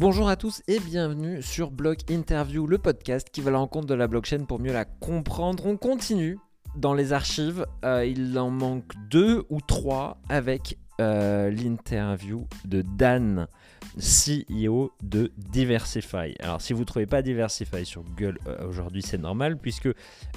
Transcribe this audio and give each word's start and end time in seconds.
Bonjour 0.00 0.30
à 0.30 0.36
tous 0.36 0.62
et 0.66 0.80
bienvenue 0.80 1.42
sur 1.42 1.70
Block 1.70 2.10
Interview, 2.10 2.66
le 2.66 2.78
podcast 2.78 3.28
qui 3.30 3.42
va 3.42 3.50
à 3.50 3.52
la 3.52 3.58
de 3.86 3.92
la 3.92 4.06
blockchain 4.06 4.46
pour 4.46 4.58
mieux 4.58 4.72
la 4.72 4.86
comprendre. 4.86 5.66
On 5.66 5.76
continue 5.76 6.38
dans 6.74 6.94
les 6.94 7.12
archives, 7.12 7.66
euh, 7.84 8.06
il 8.06 8.38
en 8.38 8.48
manque 8.48 8.94
deux 9.10 9.44
ou 9.50 9.60
trois 9.60 10.16
avec 10.30 10.78
euh, 11.00 11.50
l'interview 11.50 12.46
de 12.66 12.82
Dan, 12.82 13.48
CEO 13.96 14.92
de 15.02 15.32
Diversify. 15.36 16.34
Alors 16.40 16.60
si 16.60 16.74
vous 16.74 16.80
ne 16.80 16.84
trouvez 16.84 17.06
pas 17.06 17.22
Diversify 17.22 17.86
sur 17.86 18.02
Google 18.02 18.38
euh, 18.46 18.68
aujourd'hui, 18.68 19.00
c'est 19.02 19.16
normal 19.18 19.56
puisque 19.56 19.88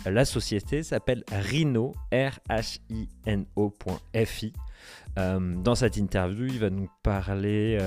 la 0.06 0.24
société 0.26 0.82
s'appelle 0.82 1.24
Rhino, 1.32 1.94
R-H-I-N-O.fi. 2.14 2.54
Euh, 5.20 5.56
dans 5.62 5.76
cette 5.76 5.98
interview, 5.98 6.46
il 6.48 6.60
va 6.60 6.70
nous 6.70 6.90
parler 7.04 7.78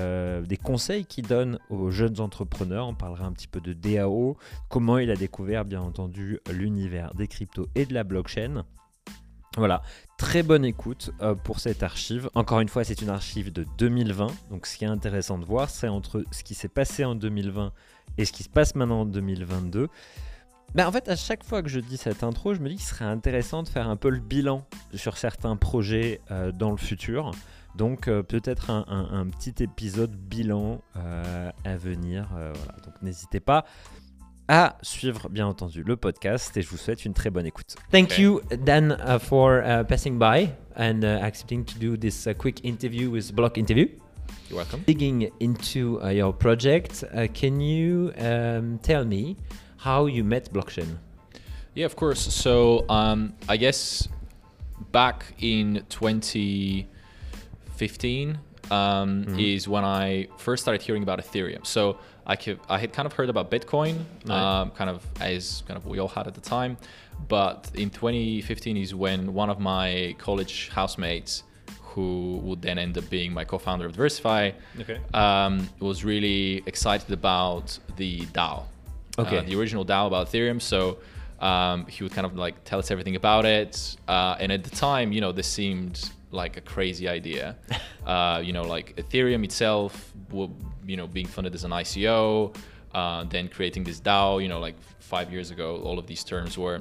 des 0.47 0.57
conseils 0.57 1.05
qu'il 1.05 1.25
donne 1.25 1.57
aux 1.69 1.89
jeunes 1.89 2.19
entrepreneurs. 2.19 2.87
On 2.87 2.95
parlera 2.95 3.25
un 3.25 3.33
petit 3.33 3.47
peu 3.47 3.59
de 3.59 3.73
DAO, 3.73 4.37
comment 4.69 4.99
il 4.99 5.09
a 5.09 5.15
découvert 5.15 5.65
bien 5.65 5.81
entendu 5.81 6.39
l'univers 6.51 7.15
des 7.15 7.27
cryptos 7.27 7.67
et 7.75 7.85
de 7.87 7.93
la 7.93 8.03
blockchain. 8.03 8.63
Voilà, 9.55 9.81
très 10.17 10.43
bonne 10.43 10.65
écoute 10.65 11.11
euh, 11.21 11.33
pour 11.33 11.59
cette 11.59 11.81
archive. 11.81 12.29
Encore 12.35 12.59
une 12.59 12.69
fois, 12.69 12.83
c'est 12.83 13.01
une 13.01 13.09
archive 13.09 13.51
de 13.51 13.65
2020. 13.79 14.27
Donc 14.51 14.67
ce 14.67 14.77
qui 14.77 14.83
est 14.83 14.87
intéressant 14.87 15.39
de 15.39 15.45
voir, 15.45 15.69
c'est 15.69 15.87
entre 15.87 16.23
ce 16.31 16.43
qui 16.43 16.53
s'est 16.53 16.67
passé 16.67 17.05
en 17.05 17.15
2020 17.15 17.71
et 18.19 18.25
ce 18.25 18.31
qui 18.31 18.43
se 18.43 18.49
passe 18.49 18.75
maintenant 18.75 19.01
en 19.01 19.05
2022. 19.05 19.87
Ben, 20.75 20.85
en 20.85 20.91
fait, 20.91 21.07
à 21.09 21.15
chaque 21.15 21.43
fois 21.43 21.63
que 21.63 21.69
je 21.69 21.79
dis 21.79 21.97
cette 21.97 22.23
intro, 22.23 22.53
je 22.53 22.59
me 22.59 22.69
dis 22.69 22.75
qu'il 22.75 22.85
serait 22.85 23.05
intéressant 23.05 23.63
de 23.63 23.69
faire 23.69 23.87
un 23.87 23.95
peu 23.95 24.09
le 24.09 24.19
bilan 24.19 24.63
sur 24.93 25.17
certains 25.17 25.55
projets 25.55 26.21
euh, 26.29 26.51
dans 26.51 26.69
le 26.71 26.77
futur. 26.77 27.31
Donc 27.75 28.07
euh, 28.07 28.21
peut-être 28.21 28.69
un, 28.69 28.85
un- 28.89 29.27
petit 29.29 29.63
épisode 29.63 30.11
bilan 30.15 30.81
à 31.63 31.77
venir. 31.77 32.27
voilà. 32.31 32.53
Donc 32.85 32.93
n'hésitez 33.01 33.39
pas 33.39 33.65
à 34.47 34.77
suivre 34.81 35.27
bien 35.29 35.45
entendu 35.47 35.83
le 35.83 35.95
podcast 35.97 36.55
et 36.57 36.61
je 36.61 36.69
vous 36.69 36.77
souhaite 36.77 37.03
une 37.05 37.13
très 37.13 37.29
bonne 37.29 37.45
écoute. 37.45 37.75
Thank 37.91 38.11
Okay. 38.13 38.21
you 38.21 38.41
Dan 38.63 38.91
uh, 38.93 39.19
for 39.19 39.61
uh, 39.63 39.83
passing 39.83 40.17
by 40.17 40.49
and 40.75 41.03
uh, 41.03 41.19
accepting 41.21 41.65
to 41.65 41.77
do 41.79 41.97
this 41.97 42.25
uh, 42.27 42.33
quick 42.33 42.63
interview 42.63 43.09
with 43.11 43.33
Block 43.35 43.57
Interview. 43.57 43.87
You're 44.49 44.57
welcome. 44.59 44.81
Digging 44.87 45.29
into 45.41 45.99
uh, 46.01 46.07
your 46.09 46.31
project, 46.33 47.03
uh, 47.13 47.27
can 47.33 47.59
you 47.59 48.13
um, 48.17 48.79
tell 48.81 49.03
me 49.03 49.35
how 49.77 50.05
you 50.05 50.23
met 50.23 50.53
blockchain? 50.53 50.97
Yeah, 51.75 51.85
of 51.85 51.95
course. 51.97 52.21
So 52.33 52.85
um, 52.89 53.33
I 53.49 53.57
guess 53.57 54.07
back 54.91 55.25
in 55.39 55.83
2015 55.89 58.37
um, 58.71 59.37
is 59.39 59.67
when 59.67 59.83
I 59.83 60.27
first 60.37 60.63
started 60.63 60.81
hearing 60.81 61.03
about 61.03 61.19
Ethereum. 61.19 61.65
So 61.65 61.97
I, 62.25 62.35
ca- 62.35 62.57
I 62.69 62.77
had 62.77 62.93
kind 62.93 63.05
of 63.05 63.13
heard 63.13 63.29
about 63.29 63.49
Bitcoin, 63.51 63.99
Right. 64.25 64.61
um, 64.61 64.71
kind 64.71 64.89
of 64.89 65.05
as 65.21 65.63
kind 65.67 65.77
of 65.77 65.85
we 65.85 65.99
all 65.99 66.07
had 66.07 66.27
at 66.27 66.33
the 66.33 66.41
time. 66.41 66.77
But 67.27 67.71
in 67.73 67.89
2015 67.89 68.77
is 68.77 68.93
when 68.93 69.33
one 69.33 69.49
of 69.49 69.59
my 69.59 70.15
college 70.17 70.69
housemates, 70.69 71.43
who 71.81 72.37
would 72.43 72.61
then 72.61 72.77
end 72.77 72.95
up 72.97 73.09
being 73.09 73.33
my 73.33 73.43
co-founder 73.43 73.85
of 73.87 73.93
DeversiFi, 73.93 74.53
Okay. 74.81 74.99
um, 75.15 75.67
was 75.79 76.03
really 76.05 76.61
excited 76.67 77.11
about 77.11 77.77
the 77.95 78.21
DAO. 78.27 78.63
Okay. 79.17 79.39
Uh, 79.39 79.41
the 79.41 79.55
original 79.55 79.83
DAO 79.83 80.05
about 80.05 80.27
Ethereum. 80.29 80.61
So 80.61 80.99
um, 81.39 81.87
he 81.87 82.03
would 82.03 82.11
kind 82.13 82.25
of 82.27 82.35
like 82.35 82.63
tell 82.65 82.77
us 82.77 82.91
everything 82.91 83.15
about 83.15 83.45
it. 83.45 83.95
Uh, 84.07 84.35
and 84.39 84.51
at 84.51 84.63
the 84.63 84.69
time, 84.69 85.11
you 85.11 85.21
know, 85.21 85.31
this 85.31 85.47
seemed 85.47 86.11
like 86.29 86.55
a 86.57 86.61
crazy 86.61 87.07
idea. 87.07 87.55
uh, 88.07 88.41
you 88.47 88.53
know, 88.53 88.63
like 88.75 88.95
Ethereum 88.95 89.43
itself, 89.43 89.91
you 90.31 90.97
know, 90.99 91.07
being 91.07 91.27
funded 91.27 91.53
as 91.53 91.63
an 91.63 91.71
ICO, 91.71 92.55
uh, 92.99 93.23
then 93.33 93.47
creating 93.49 93.83
this 93.83 93.99
DAO. 93.99 94.41
You 94.41 94.49
know, 94.51 94.59
like 94.67 94.75
five 94.99 95.27
years 95.31 95.51
ago, 95.51 95.67
all 95.85 95.97
of 95.99 96.05
these 96.07 96.23
terms 96.23 96.57
were 96.57 96.79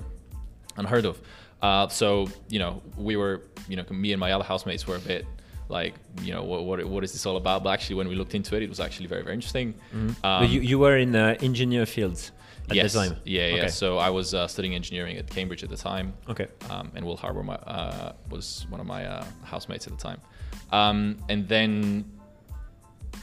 unheard 0.76 1.04
of. 1.04 1.20
Uh, 1.60 1.88
so 1.88 2.28
you 2.48 2.58
know, 2.58 2.72
we 2.96 3.16
were, 3.16 3.42
you 3.68 3.76
know, 3.76 3.84
me 3.90 4.12
and 4.14 4.20
my 4.20 4.32
other 4.32 4.44
housemates 4.44 4.86
were 4.86 4.96
a 4.96 5.00
bit 5.12 5.26
like, 5.68 5.94
you 6.22 6.32
know, 6.32 6.44
what, 6.44 6.64
what, 6.64 6.84
what 6.84 7.02
is 7.02 7.12
this 7.12 7.26
all 7.26 7.36
about? 7.36 7.64
But 7.64 7.70
actually, 7.70 7.96
when 7.96 8.08
we 8.08 8.14
looked 8.14 8.34
into 8.36 8.56
it, 8.56 8.62
it 8.62 8.68
was 8.68 8.78
actually 8.78 9.08
very, 9.08 9.22
very 9.22 9.34
interesting. 9.34 9.74
Um, 9.92 10.14
But 10.22 10.48
you, 10.48 10.60
you 10.60 10.78
were 10.78 10.96
in 10.96 11.16
uh, 11.16 11.34
engineer 11.40 11.86
fields 11.86 12.30
at 12.70 12.76
yes, 12.76 12.92
the 12.92 13.00
time. 13.00 13.16
yeah, 13.24 13.46
yeah. 13.48 13.54
Okay. 13.62 13.68
So 13.68 13.98
I 13.98 14.10
was 14.10 14.32
uh, 14.32 14.46
studying 14.46 14.74
engineering 14.76 15.16
at 15.16 15.26
Cambridge 15.28 15.64
at 15.64 15.70
the 15.70 15.76
time, 15.76 16.14
Okay. 16.28 16.46
um, 16.70 16.92
and 16.94 17.04
Will 17.04 17.16
Harborne 17.16 17.46
my, 17.46 17.54
uh, 17.56 18.12
was 18.30 18.66
one 18.68 18.80
of 18.80 18.86
my 18.86 19.06
uh, 19.06 19.24
housemates 19.42 19.86
at 19.88 19.92
the 19.96 20.02
time. 20.08 20.20
Um, 20.72 21.18
and 21.28 21.48
then 21.48 22.04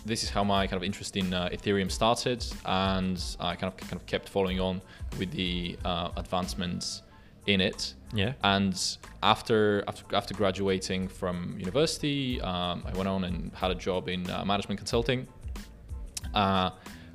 this 0.06 0.24
is 0.24 0.30
how 0.30 0.44
my 0.44 0.68
kind 0.68 0.78
of 0.78 0.84
interest 0.84 1.16
in 1.18 1.34
uh, 1.34 1.50
Ethereum 1.52 1.92
started, 1.92 2.46
and 2.66 3.22
I 3.40 3.56
kind 3.56 3.72
of 3.72 3.78
kind 3.78 3.94
of 3.94 4.06
kept 4.06 4.30
following 4.30 4.60
on 4.60 4.82
with 5.18 5.32
the 5.32 5.78
uh, 5.86 6.10
advancements 6.18 7.04
in 7.48 7.62
it. 7.62 7.94
Yeah. 8.14 8.34
And 8.44 8.80
after 9.22 9.84
after, 9.88 10.16
after 10.16 10.34
graduating 10.34 11.08
from 11.08 11.56
university, 11.60 12.40
um, 12.42 12.84
I 12.86 12.94
went 12.96 13.08
on 13.08 13.24
and 13.24 13.52
had 13.54 13.72
a 13.72 13.76
job 13.76 14.08
in 14.10 14.30
uh, 14.30 14.46
management 14.46 14.80
consulting. 14.80 15.28
Uh, 16.34 16.72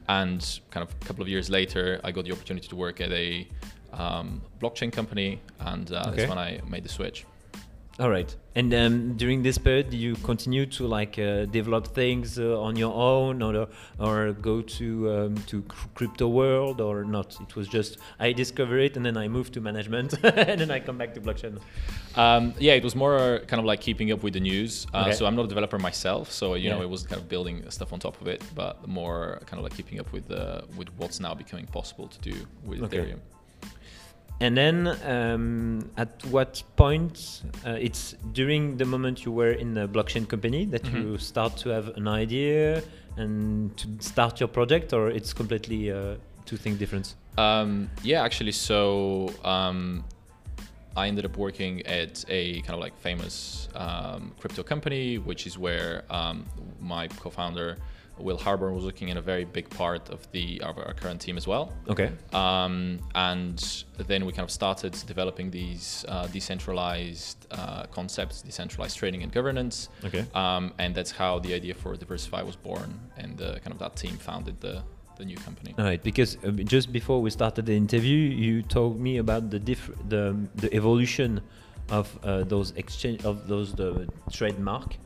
and 0.09 0.61
kind 0.71 0.87
of 0.87 0.94
a 1.03 1.05
couple 1.05 1.22
of 1.22 1.28
years 1.28 1.50
later, 1.50 2.00
I 2.03 2.12
got 2.12 2.25
the 2.25 2.33
opportunity 2.33 2.67
to 2.69 2.77
work 2.77 3.00
at 3.00 3.12
a 3.12 3.47
um, 3.93 4.41
blockchain 4.61 4.91
company, 4.91 5.41
and 5.61 5.91
uh, 5.93 6.05
Okay. 6.06 6.17
that's 6.17 6.28
when 6.28 6.38
I 6.38 6.61
made 6.67 6.84
the 6.84 6.88
switch. 6.88 7.27
All 8.01 8.11
right. 8.11 8.33
And 8.55 8.73
um, 8.75 9.17
during 9.17 9.43
this 9.43 9.59
period, 9.59 9.93
you 9.93 10.15
continue 10.17 10.67
to 10.67 10.87
like 10.87 11.19
uh, 11.19 11.47
develop 11.47 11.89
things 11.89 12.39
uh, 12.39 12.61
on 12.61 12.77
your 12.77 12.95
own, 12.95 13.43
or 13.43 13.69
or 13.99 14.33
go 14.33 14.63
to 14.63 15.11
um, 15.13 15.35
to 15.47 15.63
crypto 15.95 16.29
world, 16.29 16.81
or 16.81 17.05
not? 17.05 17.37
It 17.41 17.57
was 17.57 17.67
just 17.67 17.99
I 18.21 18.33
discover 18.33 18.79
it, 18.79 18.97
and 18.97 19.05
then 19.05 19.17
I 19.17 19.27
move 19.29 19.51
to 19.53 19.61
management, 19.61 20.15
and 20.23 20.61
then 20.61 20.71
I 20.71 20.79
come 20.81 20.97
back 20.97 21.15
to 21.15 21.21
blockchain. 21.21 21.59
Um, 22.17 22.55
yeah, 22.61 22.75
it 22.75 22.85
was 22.85 22.95
more 22.95 23.41
kind 23.49 23.59
of 23.59 23.67
like 23.67 23.81
keeping 23.81 24.13
up 24.13 24.23
with 24.23 24.35
the 24.35 24.41
news. 24.41 24.87
Uh, 24.95 25.07
Okay. 25.07 25.13
So 25.13 25.27
I'm 25.27 25.35
not 25.37 25.45
a 25.45 25.49
developer 25.49 25.79
myself, 25.79 26.31
so 26.31 26.55
you 26.55 26.71
know 26.71 26.83
it 26.83 26.89
was 26.91 27.03
kind 27.05 27.21
of 27.21 27.29
building 27.29 27.65
stuff 27.71 27.93
on 27.93 27.99
top 27.99 28.21
of 28.21 28.29
it, 28.29 28.43
but 28.55 28.87
more 28.89 29.41
kind 29.47 29.59
of 29.59 29.65
like 29.65 29.77
keeping 29.77 29.99
up 30.01 30.13
with 30.13 30.31
uh, 30.31 30.63
with 30.77 30.89
what's 30.99 31.19
now 31.21 31.35
becoming 31.35 31.67
possible 31.67 32.07
to 32.09 32.19
do 32.31 32.35
with 32.65 32.83
Okay. 32.83 32.99
Ethereum. 32.99 33.21
And 34.41 34.56
then, 34.56 34.87
um, 35.04 35.91
at 35.97 36.25
what 36.26 36.62
point? 36.76 37.43
Uh, 37.66 37.71
it's 37.72 38.15
during 38.32 38.76
the 38.76 38.84
moment 38.84 39.25
you 39.25 39.32
were 39.32 39.50
in 39.50 39.75
the 39.75 39.88
blockchain 39.88 40.28
company 40.28 40.65
that 40.66 40.84
Mhm. 40.84 40.93
you 41.03 41.19
start 41.19 41.56
to 41.59 41.71
have 41.71 41.88
an 41.97 42.06
idea 42.06 42.82
and 43.16 43.76
to 43.76 43.88
start 43.99 44.38
your 44.38 44.49
project, 44.49 44.93
or 44.93 45.10
it's 45.10 45.32
completely 45.34 45.91
uh, 45.91 46.15
two 46.47 46.56
things 46.56 46.78
different. 46.78 47.16
Um, 47.37 47.91
yeah, 48.04 48.22
actually, 48.22 48.53
so 48.53 49.28
um, 49.44 50.04
I 50.97 51.09
ended 51.09 51.25
up 51.25 51.37
working 51.37 51.84
at 51.87 52.25
a 52.28 52.60
kind 52.62 52.75
of 52.75 52.81
like 52.81 52.97
famous 52.97 53.69
um, 53.75 54.32
crypto 54.41 54.62
company, 54.62 55.19
which 55.19 55.47
is 55.49 55.59
where 55.59 56.05
um, 56.10 56.44
my 56.81 57.09
co-founder 57.09 57.76
Will 58.21 58.39
Harborne 58.39 58.75
was 58.75 58.84
looking 58.84 59.11
at 59.11 59.17
a 59.17 59.21
very 59.21 59.45
big 59.45 59.69
part 59.71 60.11
of 60.11 60.31
the 60.33 60.61
of 60.62 60.79
our 60.79 60.95
current 60.95 61.21
team 61.21 61.37
as 61.37 61.47
well. 61.47 61.73
Okay. 61.89 62.11
Um, 62.33 62.99
and 63.15 63.84
then 63.97 64.25
we 64.27 64.33
kind 64.33 64.45
of 64.45 64.51
started 64.51 64.93
developing 65.06 65.51
these 65.51 66.05
uh, 66.09 66.27
decentralized 66.29 67.47
uh, 67.51 67.84
concepts, 67.91 68.43
decentralized 68.43 68.97
trading 68.97 69.23
and 69.23 69.33
governance. 69.33 69.89
Okay. 70.05 70.25
Um, 70.34 70.73
and 70.79 70.95
that's 70.95 71.11
how 71.11 71.39
the 71.39 71.55
idea 71.55 71.75
for 71.75 71.95
DeversiFi 71.97 72.45
was 72.45 72.56
born, 72.56 72.99
and 73.17 73.41
uh, 73.41 73.59
kind 73.61 73.73
of 73.73 73.79
that 73.79 73.97
team 73.97 74.17
founded 74.17 74.61
the 74.61 74.83
the 75.19 75.25
new 75.25 75.37
company. 75.37 75.75
All 75.79 75.85
right, 75.85 76.03
because 76.03 76.39
uh, 76.45 76.50
just 76.50 76.93
before 76.93 77.21
we 77.21 77.31
started 77.31 77.67
the 77.67 77.77
interview, 77.77 78.17
you 78.17 78.62
told 78.62 79.00
me 79.00 79.19
about 79.19 79.50
the 79.50 79.59
diff- 79.59 79.91
the 80.09 80.37
the 80.55 80.73
evolution 80.73 81.41
of 81.91 82.19
uh, 82.22 82.44
those 82.44 82.72
exchange 82.76 83.25
of 83.25 83.49
those 83.49 83.72
the 83.75 84.06
trademark 84.32 84.96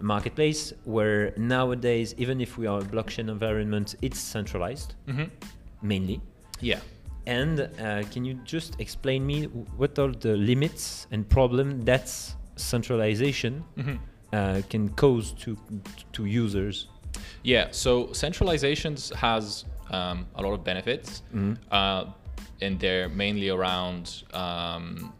marketplace, 0.00 0.72
where 0.84 1.32
nowadays, 1.36 2.14
even 2.18 2.40
if 2.40 2.58
we 2.58 2.66
are 2.66 2.80
a 2.80 2.84
blockchain 2.84 3.28
environment, 3.28 3.94
it's 4.02 4.18
centralized 4.20 4.94
Mm-hmm. 5.06 5.24
mainly. 5.82 6.20
Yeah. 6.60 6.80
And 7.26 7.60
uh, 7.60 8.02
can 8.12 8.24
you 8.24 8.34
just 8.44 8.80
explain 8.80 9.26
me 9.26 9.44
what 9.76 9.98
are 9.98 10.12
the 10.12 10.36
limits 10.36 11.06
and 11.10 11.28
problem 11.28 11.84
that 11.84 12.08
centralization 12.56 13.64
Mm-hmm. 13.76 13.96
uh, 14.32 14.62
can 14.70 14.88
cause 14.90 15.32
to 15.44 15.56
to 16.12 16.24
users? 16.24 16.88
Yeah. 17.42 17.68
So 17.70 18.08
centralizations 18.12 19.12
has 19.14 19.64
um, 19.90 20.26
a 20.34 20.42
lot 20.42 20.52
of 20.52 20.62
benefits, 20.64 21.22
uh, 21.72 22.04
and 22.60 22.78
they're 22.80 23.08
mainly 23.08 23.48
around 23.50 24.24
um, 24.34 25.12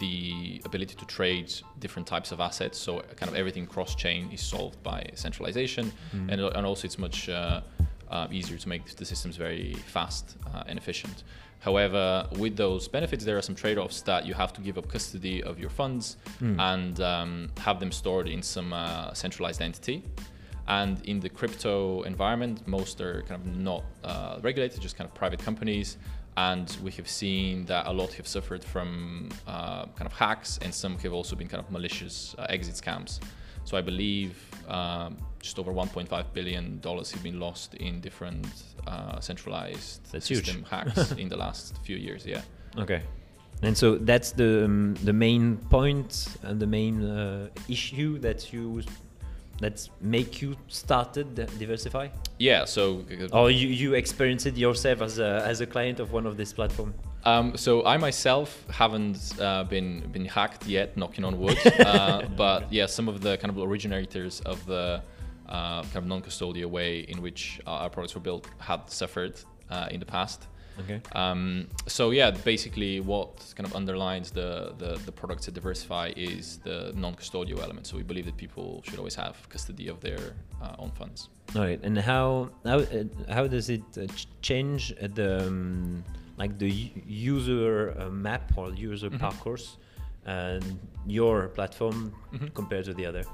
the 0.00 0.60
ability 0.64 0.94
to 0.96 1.06
trade 1.06 1.48
different 1.78 2.08
types 2.08 2.32
of 2.32 2.40
assets. 2.40 2.76
So 2.78 3.00
kind 3.16 3.30
of 3.30 3.36
everything 3.36 3.66
cross-chain 3.66 4.30
is 4.32 4.40
solved 4.40 4.82
by 4.82 5.00
centralization, 5.14 5.92
and, 6.30 6.40
and 6.40 6.66
also 6.66 6.86
it's 6.88 6.98
much 6.98 7.28
uh, 7.28 7.60
uh, 8.10 8.26
easier 8.32 8.58
to 8.58 8.68
make 8.68 8.84
the 8.96 9.04
systems 9.04 9.36
very 9.36 9.74
fast 9.86 10.36
uh, 10.52 10.64
and 10.68 10.78
efficient. 10.78 11.22
However, 11.60 12.26
with 12.38 12.56
those 12.56 12.88
benefits, 12.88 13.22
there 13.24 13.36
are 13.36 13.42
some 13.42 13.54
trade-offs 13.54 14.00
that 14.02 14.24
you 14.26 14.34
have 14.34 14.52
to 14.54 14.60
give 14.62 14.78
up 14.78 14.88
custody 14.88 15.42
of 15.42 15.58
your 15.58 15.70
funds 15.70 16.16
and 16.58 17.00
um, 17.00 17.50
have 17.58 17.78
them 17.78 17.92
stored 17.92 18.26
in 18.28 18.42
some 18.42 18.72
uh, 18.72 19.12
centralized 19.12 19.60
entity. 19.60 20.02
And 20.66 21.04
in 21.06 21.20
the 21.20 21.28
crypto 21.28 22.02
environment, 22.02 22.66
most 22.66 23.00
are 23.00 23.22
kind 23.28 23.40
of 23.40 23.46
not 23.56 23.82
uh, 24.04 24.38
regulated, 24.40 24.80
just 24.80 24.96
kind 24.96 25.08
of 25.10 25.14
private 25.14 25.40
companies. 25.44 25.98
And 26.36 26.74
we 26.82 26.90
have 26.92 27.08
seen 27.08 27.66
that 27.66 27.86
a 27.86 27.92
lot 27.92 28.12
have 28.14 28.26
suffered 28.26 28.64
from 28.64 29.28
uh, 29.46 29.86
kind 29.86 30.06
of 30.06 30.12
hacks, 30.12 30.58
and 30.62 30.72
some 30.72 30.96
have 30.98 31.12
also 31.12 31.36
been 31.36 31.48
kind 31.48 31.62
of 31.62 31.70
malicious 31.70 32.34
uh, 32.38 32.46
exit 32.48 32.74
scams. 32.74 33.20
So 33.64 33.76
I 33.76 33.82
believe 33.82 34.36
um, 34.68 35.16
just 35.40 35.58
over 35.58 35.72
1.5 35.72 36.24
billion 36.32 36.80
dollars 36.80 37.10
have 37.12 37.22
been 37.22 37.38
lost 37.38 37.74
in 37.74 38.00
different 38.00 38.46
uh, 38.86 39.20
centralized 39.20 40.10
That's 40.12 40.26
system 40.26 40.56
huge. 40.56 40.68
hacks 40.70 41.12
in 41.12 41.28
the 41.28 41.36
last 41.36 41.76
few 41.84 41.96
years. 41.96 42.24
Yeah. 42.26 42.42
Okay. 42.78 43.02
And 43.62 43.76
so 43.76 43.96
that's 43.96 44.32
the 44.32 44.64
um, 44.64 44.94
the 45.04 45.12
main 45.12 45.58
point 45.68 46.28
and 46.42 46.58
the 46.58 46.66
main 46.66 47.04
uh, 47.04 47.48
issue 47.68 48.18
that 48.20 48.52
you 48.52 48.82
that 49.60 49.88
make 50.00 50.42
you 50.42 50.56
started 50.68 51.34
DeversiFi 51.36 52.10
Yeah. 52.38 52.64
So 52.64 53.04
or 53.32 53.50
you, 53.50 53.68
you 53.68 53.94
experienced 53.94 54.46
it 54.46 54.56
yourself 54.56 55.02
as 55.02 55.18
a 55.18 55.44
as 55.46 55.60
a 55.60 55.66
client 55.66 56.00
of 56.00 56.12
one 56.12 56.26
of 56.26 56.36
these 56.36 56.52
platforms 56.52 56.94
Um, 57.24 57.56
so 57.56 57.84
I 57.84 57.98
myself 57.98 58.64
haven't 58.70 59.38
uh, 59.38 59.64
been 59.64 60.10
been 60.10 60.24
hacked 60.24 60.66
yet, 60.66 60.96
knocking 60.96 61.24
on 61.24 61.38
wood. 61.38 61.58
uh, 61.80 62.22
but 62.36 62.72
yeah, 62.72 62.86
some 62.86 63.08
of 63.08 63.20
the 63.20 63.36
kind 63.36 63.50
of 63.50 63.58
originators 63.58 64.40
of 64.46 64.64
the 64.64 65.02
uh, 65.48 65.82
kind 65.82 65.96
of 65.96 66.06
non-custodial 66.06 66.70
way 66.70 67.00
in 67.00 67.20
which 67.20 67.60
uh, 67.66 67.82
our 67.82 67.90
products 67.90 68.14
were 68.14 68.20
built 68.20 68.46
had 68.58 68.88
suffered 68.88 69.34
uh, 69.70 69.88
in 69.90 70.00
the 70.00 70.06
past. 70.06 70.46
Okay 70.82 71.00
Um, 71.22 71.66
so 71.86 72.10
yeah, 72.10 72.30
basically 72.52 73.00
what 73.00 73.32
kind 73.56 73.66
of 73.68 73.74
underlines 73.80 74.30
the, 74.30 74.50
the, 74.82 74.90
the 75.06 75.12
products 75.12 75.48
at 75.48 75.54
DeversiFi 75.54 76.12
is 76.16 76.58
the 76.68 76.92
non-custodial 76.96 77.58
element. 77.62 77.86
So 77.86 77.96
we 77.96 78.02
believe 78.02 78.26
that 78.26 78.36
people 78.36 78.82
should 78.86 78.98
always 78.98 79.16
have 79.16 79.34
custody 79.48 79.88
of 79.88 80.00
their 80.00 80.22
uh, 80.62 80.82
own 80.82 80.90
funds. 81.00 81.28
all 81.56 81.62
right 81.68 81.80
and 81.88 81.96
how 82.12 82.26
how 82.70 82.78
uh, 82.78 83.04
how 83.36 83.44
does 83.56 83.68
it 83.76 83.82
uh, 83.96 84.06
change 84.48 84.82
the 85.18 85.30
um, 85.46 86.04
like 86.42 86.52
the 86.64 86.72
user 87.30 87.70
uh, 87.98 88.08
map 88.26 88.44
or 88.56 88.66
user 88.90 89.10
Mhm. 89.10 89.18
parcourse 89.24 89.66
and 90.26 90.62
your 91.06 91.48
platform 91.48 92.12
Mhm. 92.32 92.52
compared 92.54 92.84
to 92.84 92.94
the 92.94 93.06
other 93.06 93.24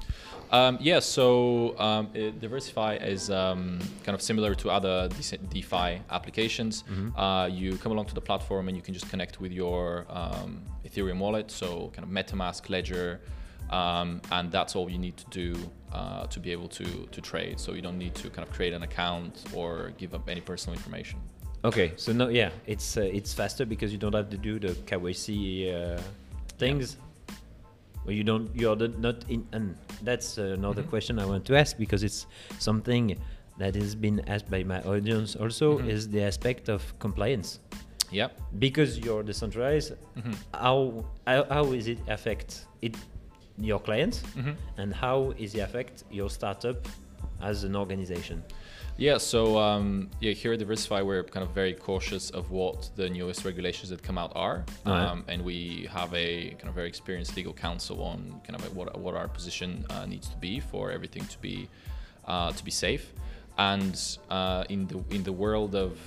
Um, 0.49 0.77
yeah, 0.79 0.99
so 1.01 1.77
um, 1.77 2.07
it, 2.13 2.39
DeversiFi 2.39 3.05
is 3.05 3.29
um, 3.29 3.79
kind 4.05 4.15
of 4.15 4.21
similar 4.21 4.55
to 4.55 4.69
other 4.69 5.09
dece- 5.09 5.49
DeFi 5.49 6.01
applications. 6.09 6.83
Mhm. 6.89 7.11
Uh, 7.17 7.47
you 7.47 7.77
come 7.77 7.91
along 7.91 8.05
to 8.05 8.13
the 8.15 8.21
platform 8.21 8.69
and 8.69 8.77
you 8.77 8.81
can 8.81 8.93
just 8.93 9.09
connect 9.09 9.41
with 9.41 9.51
your 9.51 10.05
um, 10.09 10.61
Ethereum 10.85 11.19
wallet, 11.19 11.51
so 11.51 11.91
kind 11.93 12.05
of 12.07 12.09
MetaMask, 12.19 12.69
Ledger, 12.69 13.19
um, 13.71 14.21
and 14.31 14.49
that's 14.49 14.73
all 14.77 14.89
you 14.89 14.97
need 14.97 15.17
to 15.17 15.25
do 15.31 15.47
uh, 15.91 16.25
to 16.27 16.39
be 16.39 16.51
able 16.53 16.69
to 16.69 16.85
to 17.11 17.19
trade. 17.21 17.59
So 17.59 17.73
you 17.73 17.81
don't 17.81 17.97
need 17.97 18.15
to 18.15 18.29
kind 18.29 18.47
of 18.47 18.53
create 18.53 18.73
an 18.73 18.83
account 18.83 19.33
or 19.53 19.91
give 19.97 20.13
up 20.17 20.29
any 20.29 20.39
personal 20.41 20.73
information. 20.79 21.19
Okay, 21.65 21.91
so 21.97 22.13
no, 22.13 22.29
yeah, 22.29 22.51
it's 22.65 22.95
uh, 22.95 23.01
it's 23.01 23.33
faster 23.33 23.65
because 23.65 23.91
you 23.91 23.97
don't 23.99 24.15
have 24.15 24.29
to 24.29 24.37
do 24.37 24.59
the 24.59 24.73
KYC 24.89 25.27
uh, 25.75 25.99
things. 26.57 26.97
Well, 28.05 28.15
you 28.15 28.23
don't. 28.23 28.49
You're 28.55 28.75
not 28.75 29.25
in, 29.29 29.45
and 29.51 29.75
that's 30.01 30.37
another 30.37 30.83
Mhm. 30.83 30.89
question 30.89 31.19
I 31.19 31.25
want 31.25 31.45
to 31.45 31.55
ask 31.57 31.77
because 31.77 32.03
it's 32.03 32.25
something 32.59 33.17
that 33.57 33.75
has 33.75 33.95
been 33.95 34.21
asked 34.27 34.49
by 34.49 34.63
my 34.63 34.81
audience. 34.83 35.35
Also, 35.35 35.79
Mhm. 35.79 35.89
is 35.89 36.07
the 36.09 36.21
aspect 36.21 36.69
of 36.69 36.81
compliance 36.99 37.59
Yeah. 38.11 38.29
because 38.59 38.97
you're 38.99 39.23
decentralized. 39.23 39.93
Mhm. 40.15 40.35
How 40.53 41.05
how, 41.25 41.43
how 41.49 41.65
is 41.73 41.87
it 41.87 41.99
affect 42.07 42.65
it 42.81 42.95
your 43.59 43.79
clients 43.79 44.21
Mhm. 44.35 44.55
and 44.77 44.93
how 44.93 45.33
is 45.37 45.55
it 45.55 45.59
affect 45.61 46.03
your 46.11 46.29
startup 46.29 46.87
as 47.41 47.63
an 47.63 47.75
organization? 47.75 48.43
Yeah, 48.99 49.19
so 49.19 49.59
um, 49.59 50.09
yeah, 50.19 50.31
here 50.31 50.53
at 50.53 50.59
DeversiFi, 50.59 51.05
we're 51.05 51.23
kind 51.23 51.45
of 51.45 51.51
very 51.53 51.73
cautious 51.73 52.31
of 52.31 52.49
what 52.49 52.89
the 52.95 53.07
newest 53.07 53.45
regulations 53.45 53.89
that 53.91 54.01
come 54.01 54.17
out 54.17 54.31
are, 54.35 54.65
Alright. 54.87 55.07
um, 55.07 55.23
and 55.27 55.45
we 55.45 55.87
have 55.91 56.11
a 56.15 56.49
kind 56.57 56.67
of 56.67 56.73
very 56.73 56.87
experienced 56.87 57.35
legal 57.37 57.53
counsel 57.53 58.01
on 58.01 58.41
kind 58.43 58.59
of 58.59 58.75
what 58.75 58.99
what 58.99 59.13
our 59.13 59.27
position 59.27 59.85
uh, 59.91 60.07
needs 60.07 60.27
to 60.29 60.37
be 60.37 60.59
for 60.59 60.91
everything 60.91 61.23
to 61.25 61.37
be 61.39 61.69
uh, 62.25 62.51
to 62.51 62.65
be 62.65 62.71
safe, 62.71 63.13
and 63.59 64.17
uh, 64.31 64.63
in 64.69 64.87
the 64.87 65.03
in 65.11 65.21
the 65.21 65.31
world 65.31 65.75
of 65.75 65.99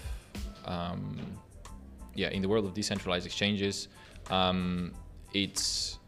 um, 0.65 1.17
yeah, 2.17 2.31
in 2.31 2.43
the 2.43 2.49
world 2.49 2.65
of 2.65 2.75
decentralized 2.75 3.25
exchanges, 3.25 3.87
um, 4.31 4.93
it's 5.33 6.01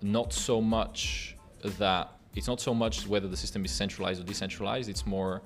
not 0.00 0.32
so 0.32 0.62
much 0.62 1.36
that 1.78 2.12
it's 2.34 2.48
not 2.48 2.62
so 2.62 2.72
much 2.72 3.06
whether 3.06 3.28
the 3.28 3.36
system 3.36 3.62
is 3.62 3.70
centralized 3.70 4.22
or 4.22 4.24
decentralized. 4.24 4.88
It's 4.88 5.04
more 5.04 5.42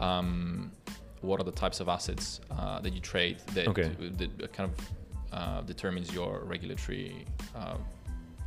um, 0.00 0.70
what 1.20 1.40
are 1.40 1.44
the 1.44 1.52
types 1.52 1.80
of 1.80 1.88
assets 1.88 2.40
uh, 2.50 2.80
that 2.80 2.92
you 2.92 3.00
trade 3.00 3.36
that, 3.54 3.68
Okay. 3.68 3.90
that 4.18 4.52
kind 4.52 4.70
of 4.70 4.76
uh, 5.32 5.60
determines 5.62 6.12
your 6.14 6.42
regulatory 6.44 7.24
uh, 7.56 7.74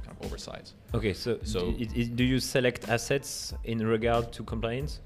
kind 0.03 0.17
of 0.19 0.25
oversight. 0.25 0.71
Okay, 0.93 1.13
so, 1.13 1.37
So- 1.43 1.71
d- 1.71 1.87
i- 1.95 1.99
i- 2.01 2.11
do 2.15 2.23
you 2.23 2.39
select 2.39 2.87
assets 2.89 3.53
in 3.65 3.85
regard 3.85 4.31
to 4.33 4.43
compliance? 4.43 4.99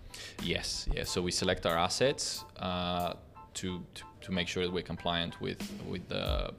Yes, 0.44 0.88
yeah. 0.94 1.04
So 1.06 1.22
we 1.22 1.32
select 1.32 1.66
our 1.66 1.78
assets 1.78 2.46
uh, 2.60 3.14
to, 3.56 3.82
to 3.96 4.04
to 4.22 4.32
make 4.32 4.48
sure 4.48 4.64
that 4.66 4.74
we're 4.74 4.82
compliant 4.94 5.40
with 5.40 5.60
with 5.88 6.08
the 6.10 6.52